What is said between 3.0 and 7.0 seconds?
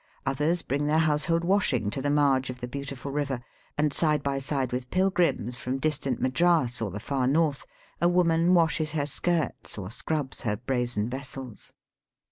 river, and side by side with pilgrims from distant Madras or the